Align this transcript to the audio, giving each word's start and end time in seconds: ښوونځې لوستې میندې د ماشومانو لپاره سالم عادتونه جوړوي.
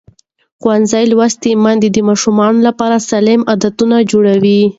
ښوونځې 0.61 1.03
لوستې 1.11 1.51
میندې 1.63 1.89
د 1.91 1.97
ماشومانو 2.09 2.59
لپاره 2.67 3.03
سالم 3.09 3.41
عادتونه 3.51 3.95
جوړوي. 4.11 4.61